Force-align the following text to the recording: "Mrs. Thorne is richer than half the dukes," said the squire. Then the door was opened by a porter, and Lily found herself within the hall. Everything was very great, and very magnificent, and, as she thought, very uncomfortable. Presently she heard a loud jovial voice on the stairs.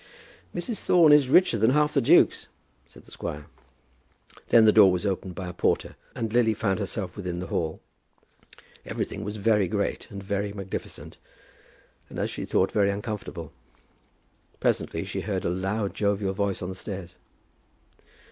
"Mrs. 0.55 0.79
Thorne 0.79 1.11
is 1.13 1.29
richer 1.29 1.59
than 1.59 1.69
half 1.73 1.93
the 1.93 2.01
dukes," 2.01 2.47
said 2.87 3.03
the 3.05 3.11
squire. 3.11 3.45
Then 4.47 4.65
the 4.65 4.71
door 4.71 4.91
was 4.91 5.05
opened 5.05 5.35
by 5.35 5.47
a 5.47 5.53
porter, 5.53 5.95
and 6.15 6.33
Lily 6.33 6.55
found 6.55 6.79
herself 6.79 7.15
within 7.15 7.39
the 7.39 7.45
hall. 7.53 7.81
Everything 8.83 9.23
was 9.23 9.37
very 9.37 9.67
great, 9.67 10.09
and 10.09 10.23
very 10.23 10.53
magnificent, 10.53 11.17
and, 12.09 12.17
as 12.17 12.31
she 12.31 12.45
thought, 12.45 12.71
very 12.71 12.89
uncomfortable. 12.89 13.53
Presently 14.59 15.03
she 15.03 15.21
heard 15.21 15.45
a 15.45 15.49
loud 15.51 15.93
jovial 15.93 16.33
voice 16.33 16.63
on 16.63 16.69
the 16.69 16.73
stairs. 16.73 17.17